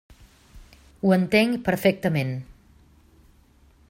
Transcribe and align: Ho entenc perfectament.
Ho 1.09 1.13
entenc 1.17 1.59
perfectament. 1.69 2.31